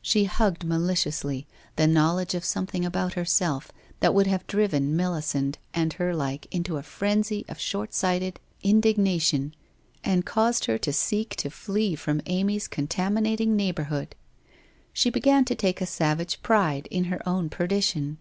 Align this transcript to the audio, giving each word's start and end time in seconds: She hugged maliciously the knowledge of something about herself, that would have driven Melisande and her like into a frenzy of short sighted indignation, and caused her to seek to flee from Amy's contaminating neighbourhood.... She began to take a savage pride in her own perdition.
She 0.00 0.24
hugged 0.24 0.64
maliciously 0.64 1.46
the 1.76 1.86
knowledge 1.86 2.34
of 2.34 2.46
something 2.46 2.82
about 2.86 3.12
herself, 3.12 3.70
that 4.00 4.14
would 4.14 4.26
have 4.26 4.46
driven 4.46 4.96
Melisande 4.96 5.58
and 5.74 5.92
her 6.00 6.14
like 6.16 6.46
into 6.50 6.78
a 6.78 6.82
frenzy 6.82 7.44
of 7.46 7.58
short 7.60 7.92
sighted 7.92 8.40
indignation, 8.62 9.54
and 10.02 10.24
caused 10.24 10.64
her 10.64 10.78
to 10.78 10.94
seek 10.94 11.36
to 11.36 11.50
flee 11.50 11.94
from 11.94 12.22
Amy's 12.24 12.68
contaminating 12.68 13.54
neighbourhood.... 13.54 14.14
She 14.94 15.10
began 15.10 15.44
to 15.44 15.54
take 15.54 15.82
a 15.82 15.84
savage 15.84 16.40
pride 16.42 16.88
in 16.90 17.04
her 17.12 17.20
own 17.28 17.50
perdition. 17.50 18.16